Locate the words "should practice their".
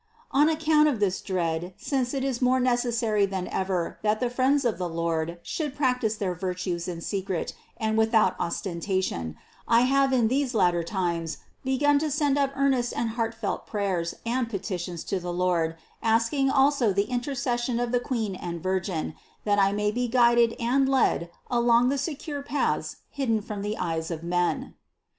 5.43-6.33